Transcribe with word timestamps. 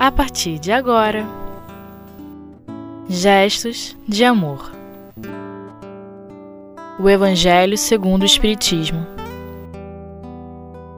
a 0.00 0.10
partir 0.10 0.58
de 0.58 0.72
agora. 0.72 1.28
Gestos 3.06 3.94
de 4.08 4.24
amor. 4.24 4.72
O 6.98 7.06
Evangelho 7.06 7.76
segundo 7.76 8.22
o 8.22 8.24
Espiritismo. 8.24 9.06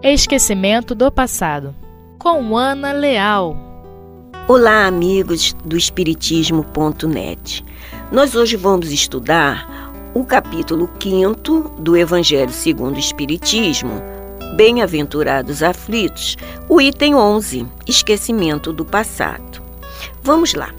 Esquecimento 0.00 0.94
do 0.94 1.11
passado. 1.11 1.75
Com 2.16 2.57
Ana 2.57 2.93
Leal. 2.93 3.57
Olá, 4.46 4.86
amigos 4.86 5.53
do 5.64 5.76
Espiritismo.net. 5.76 7.64
Nós 8.12 8.36
hoje 8.36 8.57
vamos 8.57 8.93
estudar 8.93 9.66
o 10.14 10.25
capítulo 10.25 10.89
5 11.03 11.80
do 11.80 11.96
Evangelho 11.96 12.53
segundo 12.53 12.94
o 12.94 13.00
Espiritismo 13.00 14.11
Bem-aventurados 14.52 15.62
aflitos, 15.62 16.36
o 16.68 16.79
item 16.79 17.14
11, 17.14 17.66
esquecimento 17.86 18.70
do 18.70 18.84
passado. 18.84 19.62
Vamos 20.22 20.52
lá. 20.52 20.74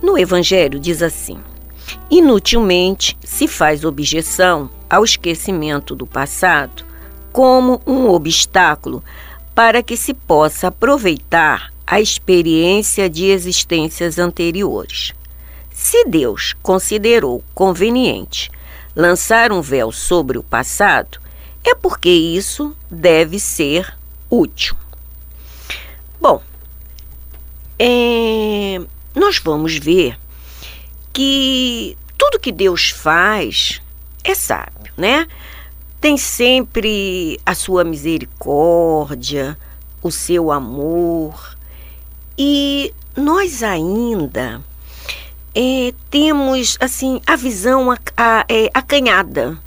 No 0.00 0.16
Evangelho 0.16 0.78
diz 0.78 1.02
assim: 1.02 1.36
Inutilmente 2.08 3.18
se 3.24 3.48
faz 3.48 3.84
objeção 3.84 4.70
ao 4.88 5.02
esquecimento 5.02 5.96
do 5.96 6.06
passado 6.06 6.84
como 7.32 7.82
um 7.84 8.08
obstáculo 8.08 9.02
para 9.52 9.82
que 9.82 9.96
se 9.96 10.14
possa 10.14 10.68
aproveitar 10.68 11.72
a 11.84 12.00
experiência 12.00 13.10
de 13.10 13.26
existências 13.26 14.16
anteriores. 14.16 15.12
Se 15.72 16.04
Deus 16.04 16.54
considerou 16.62 17.42
conveniente 17.52 18.48
lançar 18.94 19.50
um 19.50 19.60
véu 19.60 19.90
sobre 19.90 20.38
o 20.38 20.42
passado, 20.42 21.25
é 21.66 21.74
porque 21.74 22.08
isso 22.08 22.74
deve 22.88 23.40
ser 23.40 23.98
útil. 24.30 24.76
Bom, 26.20 26.40
é, 27.76 28.80
nós 29.14 29.38
vamos 29.38 29.76
ver 29.76 30.16
que 31.12 31.98
tudo 32.16 32.38
que 32.38 32.52
Deus 32.52 32.90
faz 32.90 33.82
é 34.22 34.34
sábio, 34.34 34.92
né? 34.96 35.26
Tem 36.00 36.16
sempre 36.16 37.40
a 37.44 37.54
sua 37.54 37.82
misericórdia, 37.82 39.58
o 40.00 40.10
seu 40.10 40.52
amor, 40.52 41.56
e 42.38 42.94
nós 43.16 43.64
ainda 43.64 44.62
é, 45.52 45.92
temos 46.10 46.76
assim 46.78 47.20
a 47.26 47.34
visão 47.34 47.90
a, 47.90 47.98
a, 48.16 48.44
é, 48.48 48.70
acanhada 48.72 49.58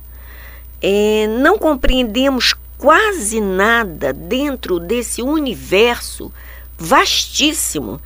é, 0.82 1.28
não 1.28 1.58
compreendemos 1.58 2.56
quase 2.78 3.42
nada 3.42 4.14
dentro 4.14 4.80
desse 4.80 5.22
universo 5.22 6.32
vastíssimo 6.78 8.02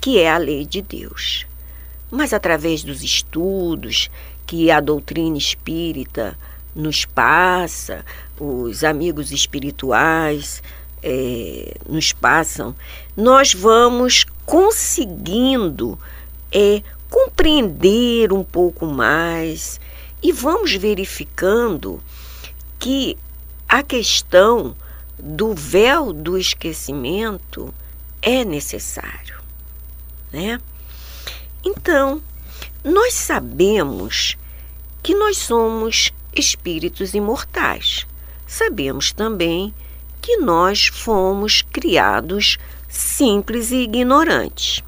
que 0.00 0.18
é 0.18 0.30
a 0.30 0.38
lei 0.38 0.64
de 0.64 0.82
Deus. 0.82 1.46
Mas 2.10 2.32
através 2.32 2.82
dos 2.82 3.02
estudos 3.02 4.10
que 4.46 4.70
a 4.70 4.80
doutrina 4.80 5.36
espírita 5.36 6.38
nos 6.74 7.04
passa, 7.04 8.04
os 8.38 8.84
amigos 8.84 9.30
espirituais 9.30 10.62
é, 11.02 11.74
nos 11.88 12.12
passam, 12.12 12.74
nós 13.16 13.54
vamos 13.54 14.24
conseguindo 14.44 15.98
é, 16.50 16.82
compreender 17.10 18.32
um 18.32 18.42
pouco 18.42 18.86
mais 18.86 19.80
e 20.24 20.32
vamos 20.32 20.74
verificando 20.74 22.02
que 22.78 23.18
a 23.68 23.82
questão 23.82 24.74
do 25.18 25.52
véu 25.52 26.14
do 26.14 26.38
esquecimento 26.38 27.74
é 28.22 28.42
necessário, 28.42 29.38
né? 30.32 30.58
Então, 31.62 32.22
nós 32.82 33.12
sabemos 33.12 34.38
que 35.02 35.14
nós 35.14 35.36
somos 35.36 36.10
espíritos 36.34 37.12
imortais. 37.12 38.06
Sabemos 38.46 39.12
também 39.12 39.74
que 40.22 40.38
nós 40.38 40.86
fomos 40.86 41.60
criados 41.70 42.56
simples 42.88 43.70
e 43.70 43.82
ignorantes. 43.82 44.82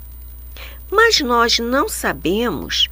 Mas 0.90 1.20
nós 1.20 1.58
não 1.58 1.90
sabemos 1.90 2.88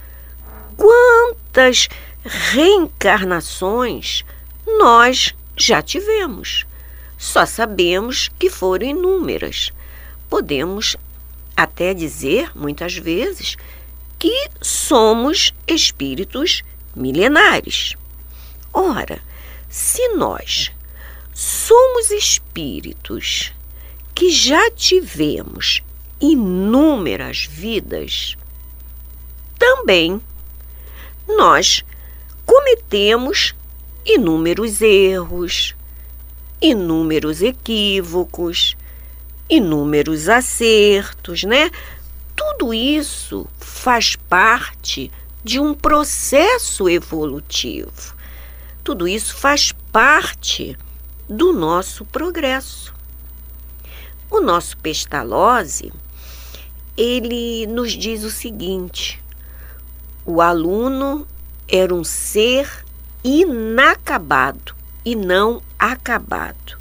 quantas 0.77 1.89
reencarnações 2.25 4.25
nós 4.67 5.35
já 5.57 5.83
tivemos. 5.83 6.65
Só 7.19 7.47
sabemos 7.47 8.31
que 8.39 8.51
foram 8.51 8.87
inúmeras. 8.87 9.71
Podemos 10.29 10.97
até 11.57 11.95
dizer, 11.95 12.51
muitas 12.55 12.97
vezes, 12.97 13.57
que 14.19 14.49
somos 14.61 15.55
espíritos 15.67 16.63
milenares. 16.97 17.95
Ora, 18.73 19.21
se 19.69 20.09
nós 20.15 20.73
somos 21.33 22.11
espíritos 22.11 23.53
que 24.15 24.31
já 24.31 24.71
tivemos 24.71 25.83
inúmeras 26.21 27.47
vidas, 27.51 28.37
também 29.59 30.21
nós 31.27 31.85
cometemos 32.47 33.55
inúmeros 34.05 34.81
erros, 34.81 35.75
inúmeros 36.61 37.43
equívocos, 37.43 38.77
inúmeros 39.49 40.29
acertos, 40.29 41.45
né? 41.45 41.71
Tudo 42.37 42.75
isso 42.75 43.47
faz 43.59 44.17
parte 44.17 45.11
de 45.43 45.61
um 45.61 45.75
processo 45.75 46.89
evolutivo. 46.89 48.15
Tudo 48.83 49.07
isso 49.07 49.37
faz 49.37 49.73
parte 49.93 50.77
do 51.29 51.53
nosso 51.53 52.05
progresso. 52.05 52.95
O 54.31 54.41
nosso 54.41 54.77
Pestalozzi, 54.79 55.93
ele 56.97 57.67
nos 57.67 57.93
diz 57.93 58.25
o 58.25 58.31
seguinte: 58.31 59.23
o 60.25 60.41
aluno 60.41 61.27
era 61.69 61.95
um 61.95 62.05
ser 62.05 62.85
inacabado 63.23 64.75
e 65.05 65.15
não 65.15 65.63
acabado. 65.79 66.79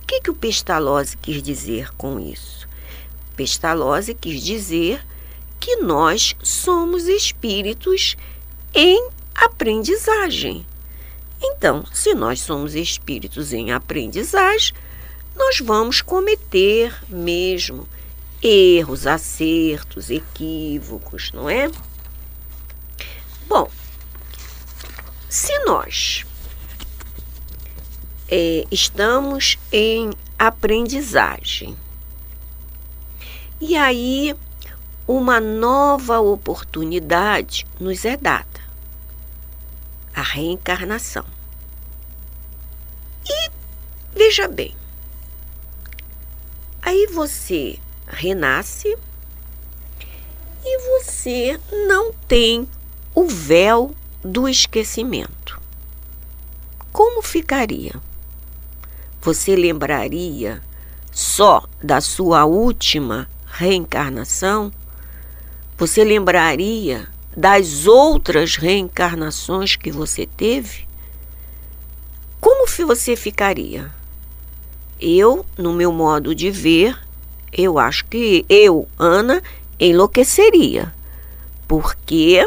O 0.00 0.06
que, 0.06 0.20
que 0.20 0.30
o 0.30 0.34
Pestalozzi 0.34 1.16
quis 1.16 1.42
dizer 1.42 1.92
com 1.96 2.20
isso? 2.20 2.68
Pestalozzi 3.36 4.14
quis 4.14 4.42
dizer 4.42 5.04
que 5.58 5.76
nós 5.76 6.36
somos 6.42 7.06
espíritos 7.06 8.16
em 8.74 9.08
aprendizagem. 9.34 10.64
Então, 11.42 11.84
se 11.92 12.14
nós 12.14 12.40
somos 12.40 12.74
espíritos 12.74 13.52
em 13.52 13.72
aprendizagem, 13.72 14.74
nós 15.34 15.60
vamos 15.60 16.00
cometer 16.00 16.94
mesmo 17.08 17.86
erros, 18.42 19.06
acertos, 19.06 20.08
equívocos, 20.08 21.30
não 21.32 21.48
é? 21.48 21.70
Bom, 23.48 23.70
se 25.28 25.56
nós 25.64 26.26
é, 28.28 28.64
estamos 28.70 29.56
em 29.70 30.10
aprendizagem 30.38 31.76
e 33.60 33.76
aí 33.76 34.34
uma 35.06 35.40
nova 35.40 36.18
oportunidade 36.18 37.64
nos 37.78 38.04
é 38.04 38.16
dada 38.16 38.60
a 40.12 40.22
reencarnação. 40.22 41.24
E 43.28 43.50
veja 44.14 44.48
bem, 44.48 44.74
aí 46.82 47.06
você 47.06 47.78
renasce 48.08 48.96
e 50.64 50.78
você 50.90 51.60
não 51.86 52.12
tem 52.12 52.68
o 53.16 53.26
véu 53.26 53.94
do 54.22 54.46
esquecimento. 54.46 55.58
Como 56.92 57.22
ficaria? 57.22 57.94
Você 59.22 59.56
lembraria 59.56 60.62
só 61.10 61.64
da 61.82 62.02
sua 62.02 62.44
última 62.44 63.26
reencarnação? 63.46 64.70
Você 65.78 66.04
lembraria 66.04 67.08
das 67.34 67.86
outras 67.86 68.56
reencarnações 68.56 69.76
que 69.76 69.90
você 69.90 70.26
teve? 70.26 70.86
Como 72.38 72.66
você 72.84 73.16
ficaria? 73.16 73.90
Eu, 75.00 75.46
no 75.56 75.72
meu 75.72 75.90
modo 75.90 76.34
de 76.34 76.50
ver, 76.50 76.98
eu 77.50 77.78
acho 77.78 78.04
que 78.04 78.44
eu, 78.46 78.86
Ana, 78.98 79.42
enlouqueceria. 79.80 80.92
Porque 81.66 82.46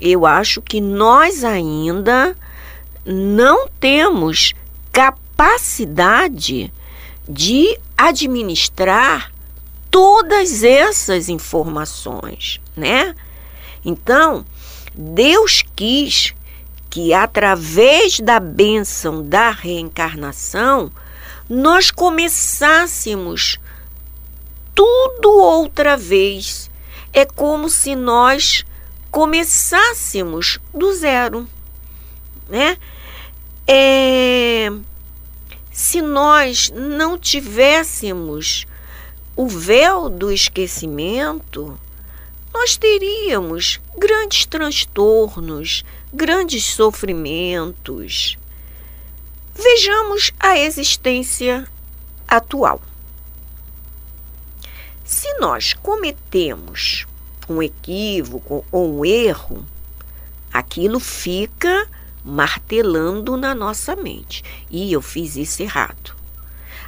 eu 0.00 0.24
acho 0.24 0.62
que 0.62 0.80
nós 0.80 1.44
ainda 1.44 2.36
não 3.04 3.68
temos 3.80 4.54
capacidade 4.92 6.72
de 7.28 7.78
administrar 7.96 9.32
todas 9.90 10.62
essas 10.62 11.28
informações, 11.28 12.60
né? 12.76 13.14
Então, 13.84 14.44
Deus 14.94 15.62
quis 15.76 16.34
que 16.88 17.14
através 17.14 18.20
da 18.20 18.40
bênção 18.40 19.22
da 19.22 19.50
reencarnação 19.50 20.90
nós 21.48 21.90
começássemos 21.90 23.58
tudo 24.74 25.30
outra 25.30 25.96
vez. 25.96 26.70
É 27.12 27.24
como 27.24 27.68
se 27.68 27.94
nós 27.96 28.64
começássemos 29.10 30.58
do 30.72 30.92
zero, 30.94 31.48
né? 32.48 32.78
É, 33.66 34.70
se 35.72 36.02
nós 36.02 36.70
não 36.74 37.18
tivéssemos 37.18 38.66
o 39.36 39.46
véu 39.46 40.08
do 40.08 40.30
esquecimento, 40.30 41.78
nós 42.52 42.76
teríamos 42.76 43.80
grandes 43.96 44.44
transtornos, 44.44 45.84
grandes 46.12 46.66
sofrimentos. 46.66 48.36
Vejamos 49.54 50.32
a 50.38 50.58
existência 50.58 51.66
atual. 52.26 52.82
Se 55.04 55.32
nós 55.38 55.74
cometemos 55.74 57.06
um 57.54 57.62
equívoco 57.62 58.64
ou 58.70 58.98
um 58.98 59.04
erro, 59.04 59.64
aquilo 60.52 61.00
fica 61.00 61.88
martelando 62.24 63.36
na 63.36 63.54
nossa 63.54 63.96
mente. 63.96 64.44
E 64.70 64.92
eu 64.92 65.00
fiz 65.00 65.36
isso 65.36 65.62
errado. 65.62 66.20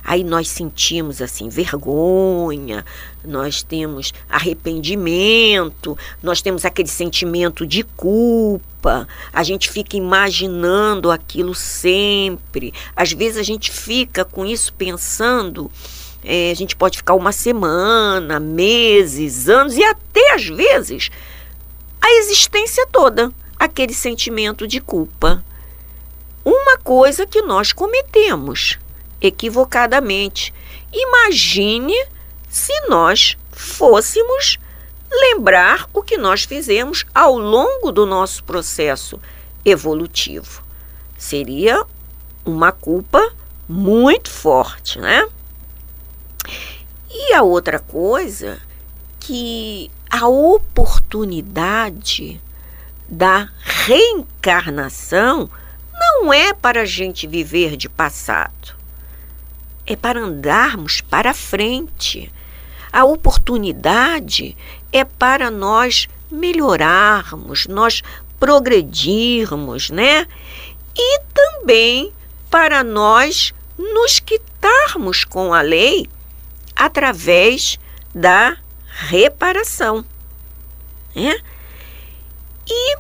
Aí 0.04 0.24
nós 0.24 0.48
sentimos 0.48 1.22
assim 1.22 1.48
vergonha, 1.48 2.84
nós 3.24 3.62
temos 3.62 4.12
arrependimento, 4.28 5.96
nós 6.20 6.42
temos 6.42 6.64
aquele 6.64 6.88
sentimento 6.88 7.64
de 7.64 7.84
culpa, 7.84 9.06
a 9.32 9.42
gente 9.44 9.70
fica 9.70 9.96
imaginando 9.96 11.08
aquilo 11.08 11.54
sempre. 11.54 12.74
Às 12.96 13.12
vezes 13.12 13.38
a 13.38 13.44
gente 13.44 13.70
fica 13.70 14.24
com 14.24 14.44
isso 14.44 14.72
pensando, 14.72 15.70
é, 16.24 16.50
a 16.50 16.54
gente 16.54 16.76
pode 16.76 16.98
ficar 16.98 17.14
uma 17.14 17.32
semana, 17.32 18.38
meses, 18.38 19.48
anos 19.48 19.76
e 19.76 19.82
até 19.82 20.34
às 20.34 20.46
vezes 20.46 21.10
a 22.00 22.10
existência 22.14 22.86
toda, 22.90 23.32
aquele 23.58 23.94
sentimento 23.94 24.66
de 24.66 24.80
culpa. 24.80 25.44
Uma 26.44 26.76
coisa 26.76 27.26
que 27.26 27.40
nós 27.42 27.72
cometemos 27.72 28.78
equivocadamente. 29.20 30.52
Imagine 30.92 31.94
se 32.48 32.72
nós 32.88 33.36
fôssemos 33.52 34.58
lembrar 35.10 35.88
o 35.92 36.02
que 36.02 36.19
nós 36.19 36.42
fizemos 36.42 37.04
ao 37.14 37.38
longo 37.38 37.92
do 37.92 38.04
nosso 38.04 38.42
processo 38.42 39.20
evolutivo. 39.64 40.62
Seria 41.16 41.84
uma 42.44 42.72
culpa 42.72 43.32
muito 43.69 44.28
forte, 44.28 44.98
né? 44.98 45.28
E 47.12 47.34
a 47.34 47.42
outra 47.42 47.78
coisa 47.78 48.60
que 49.20 49.90
a 50.10 50.26
oportunidade 50.26 52.40
da 53.08 53.48
reencarnação 53.60 55.48
não 55.92 56.32
é 56.32 56.52
para 56.52 56.82
a 56.82 56.86
gente 56.86 57.26
viver 57.26 57.76
de 57.76 57.88
passado 57.88 58.82
é 59.86 59.96
para 59.96 60.20
andarmos 60.20 61.00
para 61.00 61.34
frente. 61.34 62.32
A 62.92 63.04
oportunidade 63.04 64.56
é 64.92 65.04
para 65.04 65.50
nós 65.50 66.08
melhorarmos, 66.30 67.66
nós 67.66 68.02
progredirmos, 68.38 69.90
né? 69.90 70.26
E 70.96 71.20
também 71.32 72.12
para 72.50 72.84
nós 72.84 73.54
nos 73.78 74.20
quitarmos 74.20 75.24
com 75.24 75.54
a 75.54 75.62
lei 75.62 76.08
através 76.74 77.78
da 78.14 78.56
reparação. 78.88 80.04
Né? 81.14 81.38
E 82.69 82.96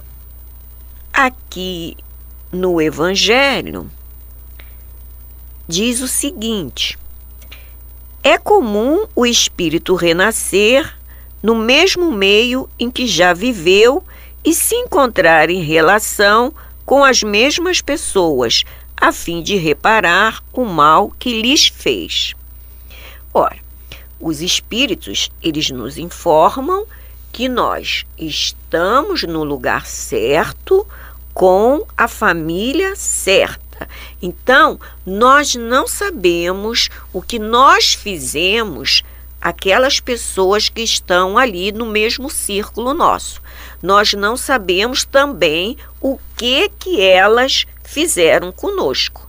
aqui 1.12 1.96
no 2.50 2.80
Evangelho, 2.80 3.90
diz 5.68 6.00
o 6.00 6.08
seguinte: 6.08 6.98
É 8.22 8.36
comum 8.36 9.06
o 9.14 9.24
espírito 9.24 9.94
renascer 9.94 10.98
no 11.42 11.54
mesmo 11.54 12.12
meio 12.12 12.68
em 12.78 12.90
que 12.90 13.06
já 13.06 13.32
viveu 13.32 14.04
e 14.44 14.54
se 14.54 14.74
encontrar 14.74 15.50
em 15.50 15.62
relação 15.62 16.52
com 16.84 17.04
as 17.04 17.22
mesmas 17.22 17.80
pessoas, 17.80 18.64
a 18.96 19.12
fim 19.12 19.42
de 19.42 19.56
reparar 19.56 20.42
o 20.52 20.64
mal 20.64 21.10
que 21.18 21.40
lhes 21.40 21.68
fez. 21.68 22.34
Ora, 23.32 23.61
os 24.22 24.40
espíritos, 24.40 25.30
eles 25.42 25.70
nos 25.70 25.98
informam 25.98 26.86
que 27.30 27.48
nós 27.48 28.06
estamos 28.16 29.24
no 29.24 29.44
lugar 29.44 29.86
certo 29.86 30.86
com 31.34 31.84
a 31.96 32.08
família 32.08 32.94
certa 32.96 33.62
então, 34.20 34.78
nós 35.04 35.54
não 35.54 35.86
sabemos 35.86 36.88
o 37.12 37.22
que 37.22 37.38
nós 37.38 37.94
fizemos 37.94 39.02
aquelas 39.40 39.98
pessoas 39.98 40.68
que 40.68 40.82
estão 40.82 41.36
ali 41.36 41.72
no 41.72 41.86
mesmo 41.86 42.30
círculo 42.30 42.94
nosso. 42.94 43.40
Nós 43.82 44.12
não 44.12 44.36
sabemos 44.36 45.04
também 45.04 45.76
o 46.00 46.18
que 46.36 46.68
que 46.68 47.00
elas 47.00 47.66
fizeram 47.82 48.52
conosco. 48.52 49.28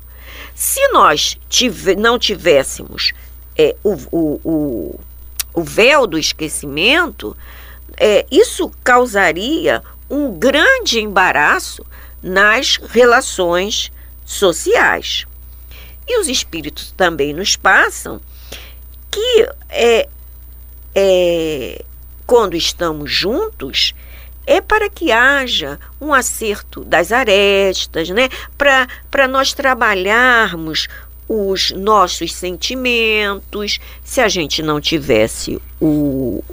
Se 0.54 0.88
nós 0.90 1.40
tive, 1.50 1.95
não 1.95 2.19
tivéssemos 2.19 3.12
é, 3.58 3.76
o, 3.84 3.94
o, 4.12 4.42
o, 4.44 5.00
o, 5.54 5.64
véu 5.64 6.08
do 6.08 6.18
esquecimento, 6.18 7.36
é, 7.98 8.26
isso 8.32 8.72
causaria 8.84 9.84
um 10.10 10.32
grande 10.32 11.00
embaraço 11.00 11.86
nas 12.22 12.78
relações 12.78 13.92
sociais. 14.26 15.26
E 16.07 16.19
os 16.19 16.28
espíritos 16.28 16.92
também 16.92 17.33
nos 17.33 17.56
passam 17.56 18.19
que 19.10 19.48
é, 19.69 20.10
é, 20.95 21.86
quando 22.26 22.56
estamos 22.56 23.12
juntos 23.12 23.94
é 24.45 24.60
para 24.60 24.90
que 24.90 25.12
haja 25.12 25.80
um 26.02 26.14
acerto 26.14 26.83
das 26.83 27.12
arestas, 27.12 28.10
né? 28.10 28.28
para 28.57 29.28
nós 29.28 29.54
trabalharmos 29.54 30.88
os 31.27 31.71
nossos 31.71 32.33
sentimentos. 32.33 33.80
Se 34.03 34.21
a 34.21 34.27
gente 34.27 34.61
não 34.61 34.80
tivesse 34.80 35.61
o 35.81 36.44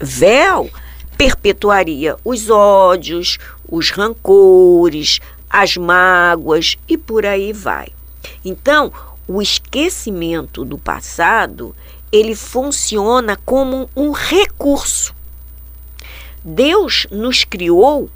véu, 0.00 0.70
perpetuaria 1.16 2.16
os 2.24 2.48
ódios, 2.48 3.38
os 3.68 3.90
rancores, 3.90 5.20
as 5.50 5.76
mágoas 5.76 6.76
e 6.88 6.96
por 6.96 7.26
aí 7.26 7.52
vai. 7.52 7.88
Então, 8.44 8.92
o 9.26 9.42
esquecimento 9.42 10.64
do 10.64 10.78
passado, 10.78 11.74
ele 12.10 12.34
funciona 12.34 13.36
como 13.44 13.90
um 13.94 14.10
recurso. 14.12 15.14
Deus 16.42 17.06
nos 17.10 17.44
criou 17.44 18.08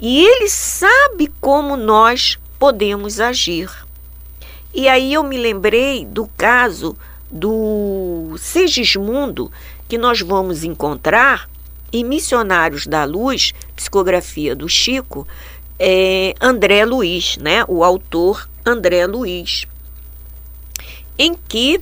e 0.00 0.24
ele 0.24 0.48
sabe 0.48 1.32
como 1.40 1.76
nós 1.76 2.38
podemos 2.58 3.20
agir. 3.20 3.85
E 4.76 4.90
aí 4.90 5.14
eu 5.14 5.22
me 5.24 5.38
lembrei 5.38 6.04
do 6.04 6.28
caso 6.36 6.94
do 7.30 8.36
Segismundo, 8.38 9.50
que 9.88 9.96
nós 9.96 10.20
vamos 10.20 10.64
encontrar 10.64 11.48
em 11.90 12.04
Missionários 12.04 12.86
da 12.86 13.02
Luz, 13.04 13.54
psicografia 13.74 14.54
do 14.54 14.68
Chico, 14.68 15.26
é, 15.78 16.34
André 16.38 16.84
Luiz, 16.84 17.38
né? 17.38 17.64
o 17.66 17.82
autor 17.82 18.46
André 18.66 19.06
Luiz, 19.06 19.64
em 21.18 21.34
que 21.48 21.80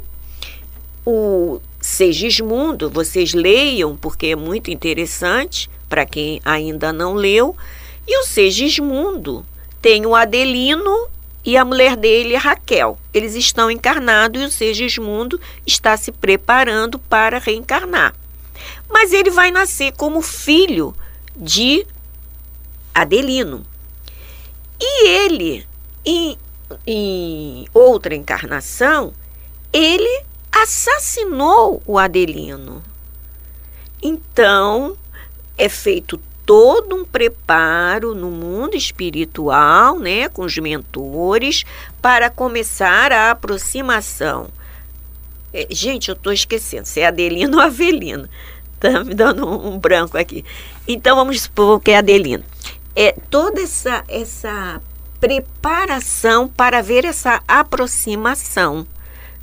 o 1.05 1.61
Segismundo, 1.81 2.89
vocês 2.89 3.35
leiam 3.35 3.97
porque 3.97 4.29
é 4.29 4.37
muito 4.37 4.71
interessante 4.71 5.69
para 5.89 6.07
quem 6.07 6.41
ainda 6.45 6.93
não 6.93 7.15
leu, 7.15 7.57
e 8.07 8.21
o 8.21 8.23
Segismundo 8.25 9.45
tem 9.83 10.07
o 10.07 10.15
Adelino 10.15 11.13
e 11.45 11.57
a 11.57 11.65
mulher 11.65 11.97
dele, 11.97 12.37
Raquel. 12.37 12.99
Eles 13.13 13.35
estão 13.35 13.71
encarnados 13.71 14.41
e 14.41 14.45
o 14.47 14.51
Segismundo 14.51 15.39
está 15.67 15.97
se 15.97 16.11
preparando 16.11 16.99
para 16.99 17.39
reencarnar. 17.39 18.15
Mas 18.89 19.13
ele 19.13 19.31
vai 19.31 19.51
nascer 19.51 19.93
como 19.93 20.23
filho 20.23 20.95
de 21.37 21.87
Adelino. 22.95 23.65
E 24.81 25.09
ele, 25.09 25.67
em, 26.05 26.39
em 26.87 27.67
outra 27.75 28.15
encarnação, 28.15 29.13
ele 29.73 30.25
assassinou 30.51 31.83
o 31.85 31.99
Adelino. 31.99 32.83
Então, 34.03 34.97
é 35.59 35.69
feito 35.69 36.21
todo 36.45 36.95
um 36.95 37.05
preparo 37.05 38.15
no 38.15 38.31
mundo 38.31 38.77
espiritual, 38.77 39.99
né, 39.99 40.29
com 40.29 40.43
os 40.43 40.57
mentores, 40.59 41.65
para 42.01 42.31
começar 42.31 43.13
a 43.13 43.31
aproximação. 43.31 44.49
É, 45.53 45.67
gente, 45.71 46.09
eu 46.09 46.15
estou 46.15 46.33
esquecendo 46.33 46.87
se 46.87 47.01
é 47.01 47.07
Adelino 47.07 47.57
ou 47.57 47.63
Avelino. 47.63 48.29
Tá 48.81 49.03
me 49.03 49.15
dando 49.15 49.49
um, 49.49 49.75
um, 49.75 49.79
branco 49.79 50.19
aqui. 50.19 50.45
Então 50.87 51.17
vamos 51.17 51.43
supor 51.43 51.81
que 51.81 51.93
é 51.93 51.99
Adelino. 51.99 52.45
É 52.95 53.13
toda 53.31 53.63
essa 53.63 54.05
essa 54.09 54.83
preparação 55.21 56.49
para 56.49 56.83
ver 56.83 57.05
essa 57.05 57.43
aproximação, 57.49 58.87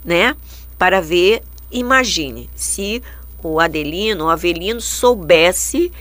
né? 0.05 0.35
Para 0.77 1.01
ver, 1.01 1.41
imagine, 1.71 2.49
se 2.55 3.01
o 3.41 3.59
Adelino, 3.59 4.25
o 4.25 4.29
Avelino 4.29 4.79
soubesse 4.79 5.91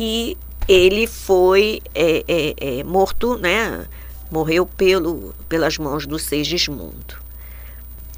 que 0.00 0.34
ele 0.66 1.06
foi 1.06 1.82
é, 1.94 2.24
é, 2.26 2.78
é, 2.78 2.84
morto, 2.84 3.36
né? 3.36 3.86
Morreu 4.30 4.64
pelo, 4.64 5.34
pelas 5.46 5.76
mãos 5.76 6.06
do 6.06 6.18
Segismundo. 6.18 7.18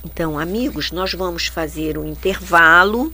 Então, 0.04 0.38
amigos, 0.38 0.92
nós 0.92 1.12
vamos 1.12 1.48
fazer 1.48 1.98
um 1.98 2.06
intervalo 2.06 3.12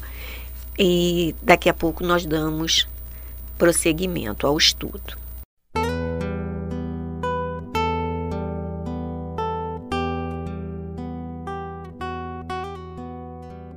e 0.79 1.35
daqui 1.41 1.71
a 1.71 1.73
pouco 1.73 2.05
nós 2.05 2.27
damos 2.27 2.87
prosseguimento 3.57 4.47
ao 4.47 4.59
estudo. 4.59 5.17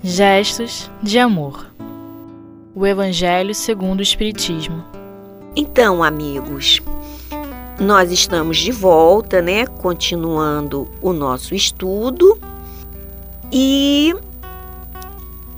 Gestos 0.03 0.91
de 1.01 1.17
amor. 1.17 1.71
O 2.73 2.87
Evangelho 2.87 3.53
segundo 3.53 3.99
o 3.99 4.03
Espiritismo. 4.03 4.83
Então, 5.55 6.01
amigos, 6.01 6.81
nós 7.77 8.11
estamos 8.11 8.57
de 8.57 8.71
volta, 8.71 9.41
né? 9.41 9.65
Continuando 9.67 10.87
o 11.01 11.11
nosso 11.11 11.53
estudo. 11.53 12.39
E 13.51 14.15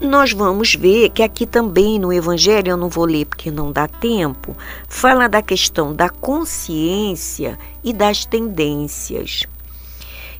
nós 0.01 0.34
vamos 0.34 0.74
ver 0.74 1.12
que 1.12 1.22
aqui 1.22 1.46
também 1.46 2.00
no 2.00 2.12
Evangelho, 2.12 2.72
eu 2.72 2.77
não 2.77 2.89
vou 2.89 3.05
ler 3.05 3.25
porque 3.25 3.51
não 3.51 3.72
dá 3.72 3.88
tempo, 3.88 4.58
fala 4.89 5.29
da 5.29 5.43
questão 5.43 5.93
da 5.93 6.10
consciência 6.10 7.60
e 7.84 7.93
das 7.93 8.25
tendências. 8.25 9.46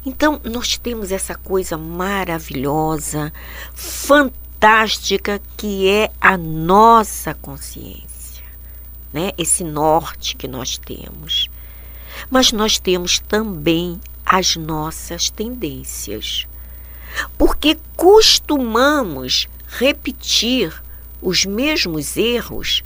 Então, 0.04 0.42
nós 0.44 0.78
temos 0.78 1.12
essa 1.12 1.36
coisa 1.36 1.78
maravilhosa, 1.78 3.32
fantástica, 3.74 4.43
que 5.58 5.90
é 5.90 6.10
a 6.22 6.38
nossa 6.38 7.34
consciência, 7.34 8.46
né? 9.12 9.32
Esse 9.38 9.62
norte 9.62 10.38
que 10.38 10.48
nós 10.48 10.78
temos. 10.78 11.50
Mas 12.30 12.54
nós 12.54 12.80
temos 12.80 13.20
também 13.20 14.00
as 14.26 14.56
nossas 14.56 15.30
tendências. 15.30 16.48
Porque 17.38 17.78
costumamos 17.98 19.50
repetir 19.68 20.74
os 21.22 21.44
mesmos 21.44 22.16
erros 22.16 22.84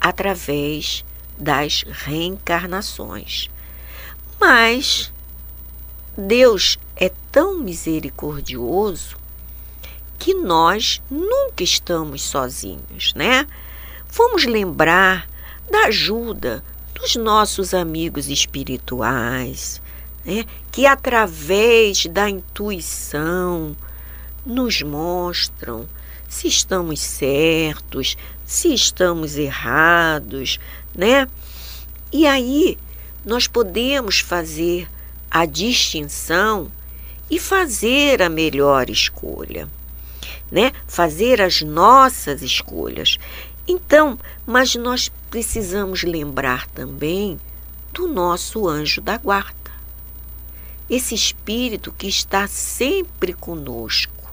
através 0.00 1.04
das 1.36 1.82
reencarnações. 1.82 3.50
Mas 4.40 5.12
Deus 6.16 6.78
é 6.94 7.10
tão 7.32 7.58
misericordioso 7.58 9.18
que 10.18 10.34
nós 10.34 11.00
nunca 11.10 11.62
estamos 11.62 12.22
sozinhos, 12.22 13.14
né? 13.14 13.46
Vamos 14.10 14.44
lembrar 14.44 15.28
da 15.70 15.86
ajuda 15.86 16.64
dos 16.94 17.14
nossos 17.16 17.72
amigos 17.72 18.28
espirituais, 18.28 19.80
né? 20.24 20.44
que 20.72 20.86
através 20.86 22.06
da 22.06 22.28
intuição 22.28 23.76
nos 24.44 24.82
mostram 24.82 25.88
se 26.28 26.48
estamos 26.48 27.00
certos, 27.00 28.16
se 28.44 28.72
estamos 28.74 29.36
errados, 29.36 30.58
né? 30.94 31.26
E 32.12 32.26
aí 32.26 32.76
nós 33.24 33.46
podemos 33.46 34.20
fazer 34.20 34.88
a 35.30 35.44
distinção 35.44 36.70
e 37.30 37.38
fazer 37.38 38.22
a 38.22 38.28
melhor 38.28 38.88
escolha, 38.90 39.68
né? 40.50 40.72
Fazer 40.86 41.40
as 41.40 41.62
nossas 41.62 42.42
escolhas. 42.42 43.18
Então, 43.66 44.18
mas 44.46 44.74
nós 44.74 45.10
precisamos 45.30 46.02
lembrar 46.02 46.66
também 46.68 47.38
do 47.92 48.08
nosso 48.08 48.66
anjo 48.66 49.00
da 49.00 49.18
guarda. 49.18 49.56
Esse 50.88 51.14
espírito 51.14 51.92
que 51.92 52.06
está 52.06 52.46
sempre 52.46 53.32
conosco. 53.32 54.32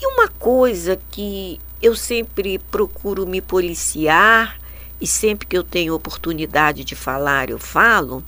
E 0.00 0.06
uma 0.06 0.28
coisa 0.28 1.00
que 1.10 1.60
eu 1.82 1.96
sempre 1.96 2.58
procuro 2.58 3.26
me 3.26 3.40
policiar 3.40 4.58
e 5.00 5.06
sempre 5.06 5.46
que 5.46 5.56
eu 5.56 5.64
tenho 5.64 5.94
oportunidade 5.94 6.84
de 6.84 6.94
falar, 6.94 7.50
eu 7.50 7.58
falo, 7.58 8.22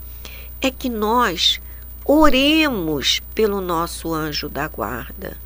é 0.60 0.70
que 0.70 0.88
nós 0.88 1.60
oremos 2.04 3.20
pelo 3.34 3.60
nosso 3.60 4.12
anjo 4.12 4.48
da 4.48 4.66
guarda, 4.68 5.36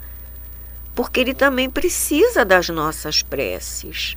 porque 0.97 1.21
ele 1.21 1.35
também 1.35 1.69
precisa 1.69 2.43
das 2.43 2.71
nossas 2.71 3.23
preces. 3.23 4.17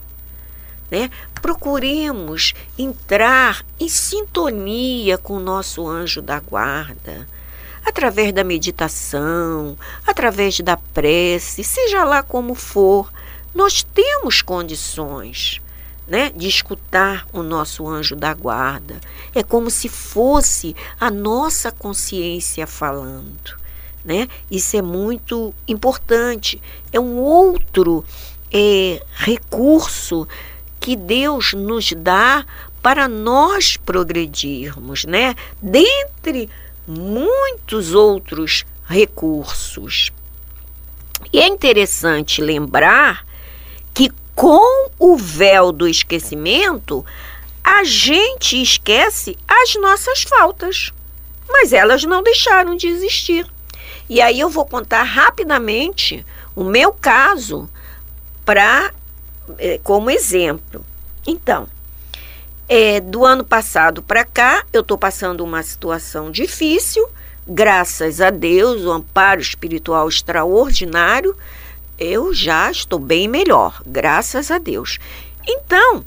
Né? 0.89 1.11
Procuremos 1.41 2.53
entrar 2.77 3.63
em 3.77 3.89
sintonia 3.89 5.17
com 5.17 5.33
o 5.33 5.39
nosso 5.41 5.85
anjo 5.85 6.21
da 6.21 6.39
guarda, 6.39 7.27
através 7.85 8.33
da 8.33 8.45
meditação, 8.45 9.77
através 10.07 10.61
da 10.61 10.77
prece, 10.77 11.65
seja 11.65 12.05
lá 12.05 12.23
como 12.23 12.55
for, 12.55 13.11
nós 13.53 13.83
temos 13.83 14.41
condições 14.41 15.61
né, 16.07 16.31
de 16.33 16.47
escutar 16.47 17.27
o 17.33 17.43
nosso 17.43 17.85
anjo 17.87 18.15
da 18.15 18.33
guarda. 18.33 19.01
É 19.35 19.43
como 19.43 19.69
se 19.69 19.89
fosse 19.89 20.75
a 20.97 21.11
nossa 21.11 21.71
consciência 21.73 22.65
falando. 22.65 23.58
Né? 24.03 24.27
Isso 24.49 24.77
é 24.77 24.81
muito 24.81 25.53
importante. 25.67 26.61
É 26.91 26.99
um 26.99 27.17
outro 27.17 28.03
é, 28.51 29.01
recurso 29.13 30.27
que 30.79 30.95
Deus 30.95 31.53
nos 31.53 31.91
dá 31.91 32.45
para 32.81 33.07
nós 33.07 33.75
progredirmos, 33.75 35.03
né? 35.05 35.35
Dentre 35.61 36.49
muitos 36.87 37.93
outros 37.93 38.65
recursos. 38.87 40.11
E 41.31 41.39
é 41.39 41.47
interessante 41.47 42.41
lembrar 42.41 43.25
que 43.93 44.09
com 44.33 44.89
o 44.97 45.17
véu 45.17 45.71
do 45.71 45.87
esquecimento, 45.87 47.05
a 47.63 47.83
gente 47.83 48.61
esquece 48.61 49.37
as 49.47 49.75
nossas 49.75 50.23
faltas, 50.23 50.91
mas 51.47 51.73
elas 51.73 52.03
não 52.03 52.23
deixaram 52.23 52.75
de 52.75 52.87
existir. 52.87 53.45
E 54.09 54.21
aí 54.21 54.39
eu 54.39 54.49
vou 54.49 54.65
contar 54.65 55.03
rapidamente 55.03 56.25
o 56.55 56.63
meu 56.63 56.91
caso 56.91 57.69
para 58.43 58.91
é, 59.57 59.79
como 59.83 60.09
exemplo. 60.09 60.83
Então, 61.25 61.67
é, 62.67 62.99
do 62.99 63.23
ano 63.23 63.43
passado 63.43 64.01
para 64.01 64.25
cá, 64.25 64.65
eu 64.73 64.81
estou 64.81 64.97
passando 64.97 65.43
uma 65.43 65.61
situação 65.61 66.31
difícil, 66.31 67.07
graças 67.47 68.19
a 68.19 68.31
Deus, 68.31 68.83
o 68.83 68.91
amparo 68.91 69.39
espiritual 69.39 70.09
extraordinário 70.09 71.35
eu 71.99 72.33
já 72.33 72.71
estou 72.71 72.97
bem 72.97 73.27
melhor, 73.27 73.81
graças 73.85 74.49
a 74.49 74.57
Deus. 74.57 74.99
Então, 75.45 76.05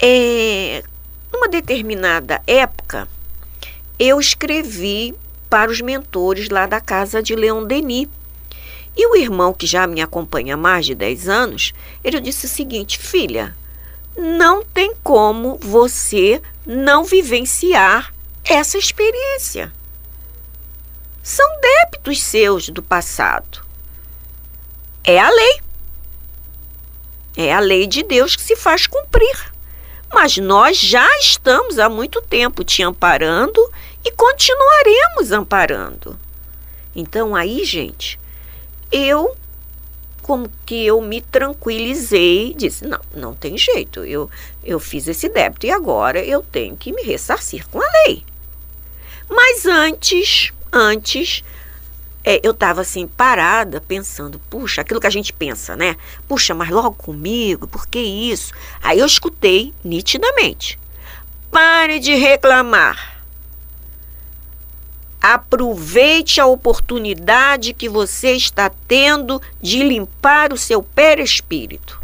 é, 0.00 0.84
numa 1.32 1.48
determinada 1.48 2.40
época, 2.46 3.08
eu 3.98 4.20
escrevi 4.20 5.12
para 5.48 5.70
os 5.70 5.80
mentores 5.80 6.48
lá 6.48 6.66
da 6.66 6.80
casa 6.80 7.22
de 7.22 7.34
Leon 7.34 7.64
Denis. 7.64 8.08
E 8.96 9.06
o 9.06 9.16
irmão, 9.16 9.52
que 9.52 9.66
já 9.66 9.86
me 9.86 10.00
acompanha 10.00 10.54
há 10.54 10.56
mais 10.56 10.86
de 10.86 10.94
10 10.94 11.28
anos, 11.28 11.72
ele 12.02 12.20
disse 12.20 12.46
o 12.46 12.48
seguinte: 12.48 12.98
filha, 12.98 13.54
não 14.16 14.62
tem 14.64 14.94
como 15.02 15.58
você 15.60 16.40
não 16.64 17.04
vivenciar 17.04 18.12
essa 18.44 18.78
experiência. 18.78 19.72
São 21.22 21.46
débitos 21.60 22.22
seus 22.22 22.68
do 22.68 22.82
passado. 22.82 23.64
É 25.04 25.18
a 25.18 25.28
lei. 25.28 25.60
É 27.36 27.52
a 27.52 27.60
lei 27.60 27.86
de 27.86 28.02
Deus 28.02 28.34
que 28.34 28.42
se 28.42 28.56
faz 28.56 28.86
cumprir. 28.86 29.52
Mas 30.16 30.38
nós 30.38 30.78
já 30.78 31.06
estamos 31.18 31.78
há 31.78 31.90
muito 31.90 32.22
tempo 32.22 32.64
te 32.64 32.82
amparando 32.82 33.60
e 34.02 34.10
continuaremos 34.12 35.30
amparando. 35.30 36.18
Então, 36.94 37.36
aí, 37.36 37.62
gente, 37.66 38.18
eu 38.90 39.36
como 40.22 40.50
que 40.64 40.86
eu 40.86 41.02
me 41.02 41.20
tranquilizei, 41.20 42.54
disse: 42.56 42.86
não, 42.86 43.00
não 43.14 43.34
tem 43.34 43.58
jeito, 43.58 44.06
eu, 44.06 44.30
eu 44.64 44.80
fiz 44.80 45.06
esse 45.06 45.28
débito 45.28 45.66
e 45.66 45.70
agora 45.70 46.24
eu 46.24 46.42
tenho 46.42 46.78
que 46.78 46.94
me 46.94 47.02
ressarcir 47.02 47.68
com 47.68 47.78
a 47.78 47.86
lei. 48.06 48.24
Mas 49.28 49.66
antes, 49.66 50.50
antes, 50.72 51.44
é, 52.28 52.40
eu 52.42 52.50
estava 52.50 52.80
assim, 52.80 53.06
parada, 53.06 53.80
pensando, 53.80 54.40
puxa, 54.50 54.80
aquilo 54.80 55.00
que 55.00 55.06
a 55.06 55.10
gente 55.10 55.32
pensa, 55.32 55.76
né? 55.76 55.94
Puxa, 56.26 56.52
mas 56.54 56.70
logo 56.70 56.90
comigo, 56.96 57.68
por 57.68 57.86
que 57.86 58.00
isso? 58.00 58.52
Aí 58.82 58.98
eu 58.98 59.06
escutei 59.06 59.72
nitidamente. 59.84 60.76
Pare 61.52 62.00
de 62.00 62.16
reclamar. 62.16 63.22
Aproveite 65.20 66.40
a 66.40 66.46
oportunidade 66.46 67.72
que 67.72 67.88
você 67.88 68.32
está 68.32 68.68
tendo 68.88 69.40
de 69.62 69.84
limpar 69.84 70.52
o 70.52 70.58
seu 70.58 70.82
perispírito. 70.82 72.00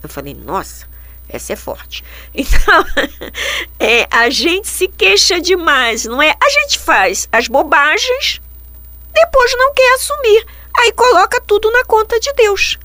Eu 0.00 0.08
falei, 0.08 0.34
nossa, 0.34 0.86
essa 1.28 1.52
é 1.52 1.56
forte. 1.56 2.04
Então, 2.32 2.84
é, 3.80 4.06
a 4.08 4.30
gente 4.30 4.68
se 4.68 4.86
queixa 4.86 5.40
demais, 5.40 6.04
não 6.04 6.22
é? 6.22 6.36
A 6.40 6.48
gente 6.48 6.78
faz 6.78 7.28
as 7.32 7.48
bobagens, 7.48 8.40
depois 9.12 9.52
não 9.56 9.72
quer 9.72 9.94
assumir. 9.94 10.46
Aí 10.78 10.92
coloca 10.92 11.40
tudo 11.40 11.70
na 11.70 11.84
conta 11.84 12.18
de 12.20 12.32
Deus. 12.34 12.78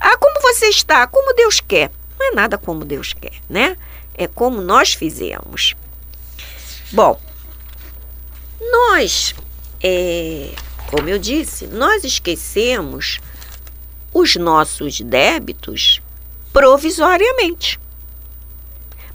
Ah, 0.00 0.16
como 0.16 0.40
você 0.40 0.66
está? 0.66 1.06
Como 1.06 1.34
Deus 1.34 1.60
quer. 1.60 1.90
Não 2.18 2.28
é 2.28 2.34
nada 2.34 2.58
como 2.58 2.84
Deus 2.84 3.12
quer, 3.12 3.34
né? 3.48 3.76
É 4.14 4.26
como 4.26 4.60
nós 4.60 4.94
fizemos. 4.94 5.74
Bom, 6.92 7.20
nós, 8.60 9.34
é, 9.82 10.52
como 10.90 11.08
eu 11.08 11.18
disse, 11.18 11.66
nós 11.66 12.04
esquecemos 12.04 13.20
os 14.12 14.36
nossos 14.36 15.00
débitos 15.00 16.00
provisoriamente. 16.52 17.78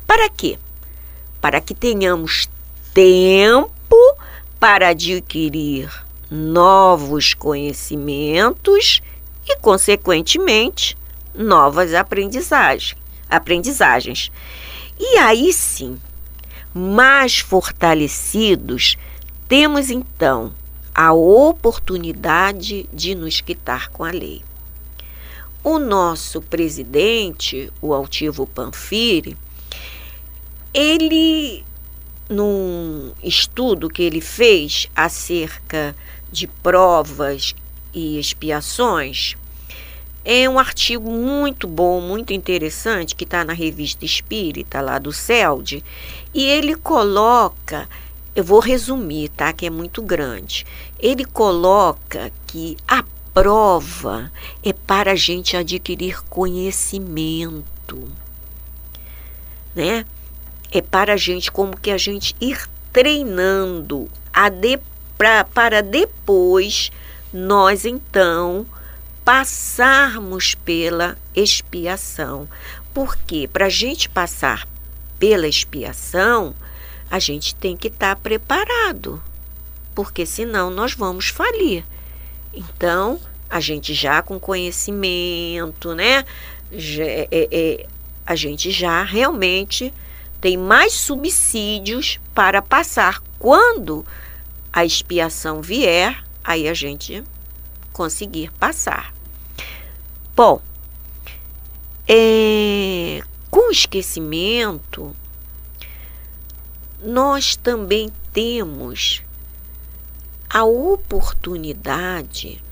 Para 0.05 0.29
quê? 0.29 0.59
Para 1.39 1.59
que 1.59 1.73
tenhamos 1.73 2.47
tempo 2.93 3.71
para 4.59 4.89
adquirir 4.89 5.89
novos 6.31 7.33
conhecimentos 7.33 9.01
e, 9.45 9.57
consequentemente, 9.57 10.97
novas 11.35 11.93
aprendizagens. 11.93 12.95
aprendizagens. 13.29 14.31
E 14.97 15.17
aí 15.17 15.51
sim, 15.51 15.99
mais 16.73 17.39
fortalecidos 17.39 18.97
temos 19.47 19.89
então 19.89 20.53
a 20.93 21.11
oportunidade 21.11 22.87
de 22.93 23.13
nos 23.15 23.41
quitar 23.41 23.89
com 23.89 24.05
a 24.05 24.11
lei. 24.11 24.41
O 25.63 25.79
nosso 25.79 26.41
presidente, 26.41 27.71
o 27.81 27.93
altivo 27.93 28.47
Panfiri, 28.47 29.37
ele, 30.73 31.63
num 32.29 33.11
estudo 33.21 33.89
que 33.89 34.01
ele 34.01 34.21
fez 34.21 34.87
acerca 34.95 35.95
de 36.31 36.47
provas 36.47 37.53
e 37.93 38.19
expiações, 38.19 39.35
é 40.23 40.47
um 40.47 40.59
artigo 40.59 41.09
muito 41.11 41.67
bom, 41.67 41.99
muito 41.99 42.31
interessante, 42.31 43.15
que 43.15 43.23
está 43.23 43.43
na 43.43 43.53
revista 43.53 44.05
Espírita, 44.05 44.79
lá 44.79 44.99
do 44.99 45.11
CELD, 45.11 45.83
e 46.33 46.43
ele 46.43 46.75
coloca 46.75 47.89
eu 48.35 48.43
vou 48.43 48.59
resumir, 48.59 49.29
tá? 49.29 49.51
Que 49.51 49.65
é 49.65 49.69
muito 49.69 50.01
grande. 50.01 50.65
Ele 50.97 51.25
coloca 51.25 52.31
que 52.47 52.77
a 52.87 53.03
prova 53.33 54.31
é 54.63 54.71
para 54.73 55.11
a 55.11 55.15
gente 55.15 55.57
adquirir 55.57 56.21
conhecimento, 56.23 58.09
né? 59.75 60.05
É 60.71 60.81
para 60.81 61.13
a 61.13 61.17
gente 61.17 61.51
como 61.51 61.75
que 61.75 61.91
a 61.91 61.97
gente 61.97 62.33
ir 62.39 62.69
treinando 62.93 64.09
a 64.33 64.47
de, 64.47 64.79
pra, 65.21 65.43
para 65.43 65.83
depois 65.83 66.91
nós 67.31 67.85
então 67.85 68.65
passarmos 69.23 70.55
pela 70.55 71.15
expiação. 71.35 72.49
Porque 72.91 73.47
para 73.47 73.67
a 73.67 73.69
gente 73.69 74.09
passar 74.09 74.67
pela 75.19 75.47
expiação, 75.47 76.55
a 77.07 77.19
gente 77.19 77.53
tem 77.53 77.77
que 77.77 77.87
estar 77.87 78.15
tá 78.15 78.19
preparado, 78.19 79.21
porque 79.93 80.25
senão 80.25 80.71
nós 80.71 80.95
vamos 80.95 81.27
falir. 81.27 81.85
Então, 82.51 83.19
a 83.47 83.59
gente 83.59 83.93
já 83.93 84.23
com 84.23 84.39
conhecimento, 84.39 85.93
né? 85.93 86.25
Já, 86.71 87.03
é, 87.03 87.27
é, 87.31 87.47
é, 87.51 87.85
a 88.25 88.35
gente 88.35 88.71
já 88.71 89.03
realmente 89.03 89.93
tem 90.41 90.57
mais 90.57 90.93
subsídios 90.93 92.19
para 92.33 92.59
passar. 92.59 93.21
Quando 93.37 94.03
a 94.71 94.85
expiação 94.85 95.61
vier, 95.61 96.23
aí 96.43 96.67
a 96.67 96.73
gente 96.73 97.23
conseguir 97.91 98.51
passar. 98.53 99.13
Bom, 100.35 100.61
é, 102.07 103.21
com 103.49 103.69
esquecimento, 103.69 105.15
nós 107.03 107.55
também 107.55 108.09
temos 108.31 109.21
a 110.49 110.63
oportunidade 110.63 112.63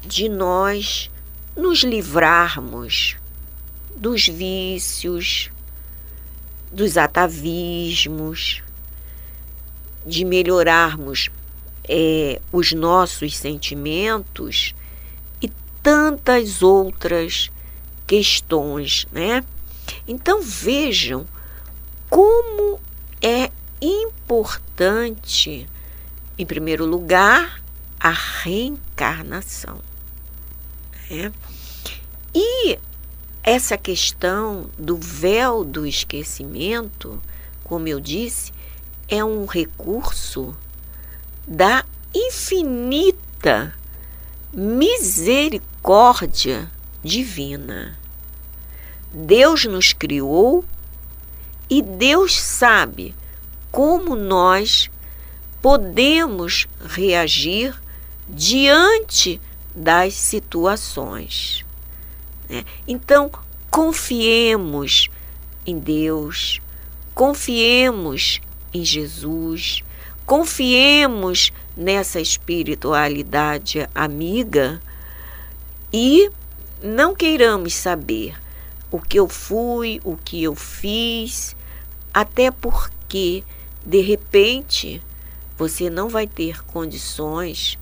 de 0.00 0.28
nós 0.28 1.10
nos 1.56 1.84
livrarmos 1.84 3.16
dos 3.96 4.26
vícios, 4.26 5.50
dos 6.72 6.96
atavismos, 6.96 8.63
de 10.06 10.24
melhorarmos 10.24 11.30
é, 11.88 12.40
os 12.52 12.72
nossos 12.72 13.36
sentimentos 13.36 14.74
e 15.40 15.50
tantas 15.82 16.62
outras 16.62 17.50
questões, 18.06 19.06
né? 19.12 19.44
Então 20.06 20.42
vejam 20.42 21.26
como 22.08 22.80
é 23.20 23.50
importante, 23.80 25.66
em 26.38 26.46
primeiro 26.46 26.84
lugar, 26.84 27.62
a 27.98 28.10
reencarnação. 28.10 29.80
Né? 31.10 31.32
E 32.34 32.78
essa 33.42 33.76
questão 33.76 34.70
do 34.78 34.96
véu 34.96 35.64
do 35.64 35.86
esquecimento, 35.86 37.22
como 37.62 37.88
eu 37.88 38.00
disse, 38.00 38.52
é 39.08 39.24
um 39.24 39.46
recurso 39.46 40.54
da 41.46 41.84
infinita 42.14 43.74
misericórdia 44.52 46.70
divina. 47.02 47.98
Deus 49.12 49.64
nos 49.64 49.92
criou 49.92 50.64
e 51.68 51.82
Deus 51.82 52.40
sabe 52.40 53.14
como 53.70 54.16
nós 54.16 54.90
podemos 55.60 56.66
reagir 56.84 57.78
diante 58.28 59.40
das 59.74 60.14
situações. 60.14 61.64
Né? 62.48 62.64
Então, 62.86 63.30
confiemos 63.70 65.08
em 65.66 65.78
Deus, 65.78 66.60
confiemos 67.14 68.40
em 68.74 68.84
Jesus, 68.84 69.84
confiemos 70.26 71.52
nessa 71.76 72.20
espiritualidade 72.20 73.88
amiga 73.94 74.82
e 75.92 76.28
não 76.82 77.14
queiramos 77.14 77.72
saber 77.74 78.34
o 78.90 79.00
que 79.00 79.18
eu 79.18 79.28
fui, 79.28 80.00
o 80.04 80.16
que 80.16 80.42
eu 80.42 80.56
fiz, 80.56 81.54
até 82.12 82.50
porque, 82.50 83.44
de 83.86 84.00
repente, 84.00 85.00
você 85.56 85.88
não 85.88 86.08
vai 86.08 86.26
ter 86.26 86.64
condições 86.64 87.78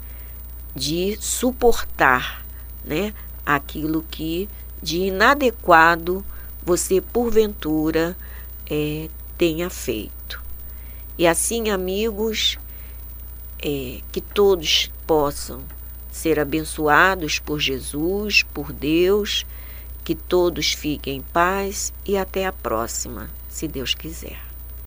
de 0.74 1.16
suportar 1.20 2.44
né, 2.84 3.14
aquilo 3.44 4.04
que 4.10 4.48
de 4.82 4.98
inadequado 5.02 6.24
você, 6.64 7.00
porventura, 7.00 8.16
é, 8.68 9.08
tenha 9.36 9.68
feito. 9.68 10.21
E 11.18 11.26
assim, 11.26 11.70
amigos, 11.70 12.58
é, 13.62 14.00
que 14.10 14.20
todos 14.20 14.90
possam 15.06 15.62
ser 16.10 16.38
abençoados 16.38 17.38
por 17.38 17.58
Jesus, 17.58 18.42
por 18.42 18.72
Deus 18.72 19.46
que 20.04 20.14
todos 20.14 20.72
fiquem 20.72 21.18
em 21.18 21.20
paz 21.20 21.92
e 22.04 22.16
até 22.16 22.46
a 22.46 22.52
próxima, 22.52 23.30
se 23.48 23.68
Deus 23.68 23.94
quiser. 23.94 24.51